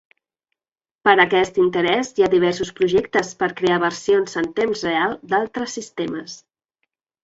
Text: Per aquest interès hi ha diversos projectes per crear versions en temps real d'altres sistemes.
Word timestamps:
Per 1.07 1.13
aquest 1.23 1.59
interès 1.65 2.09
hi 2.15 2.25
ha 2.25 2.31
diversos 2.35 2.73
projectes 2.81 3.31
per 3.45 3.53
crear 3.63 3.81
versions 3.87 4.37
en 4.45 4.53
temps 4.61 4.85
real 4.93 5.19
d'altres 5.35 5.83
sistemes. 5.83 6.45